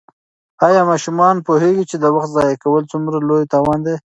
[0.67, 3.95] آیا ماشومان پوهېږي چې د وخت ضایع کول څومره لوی تاوان دی؟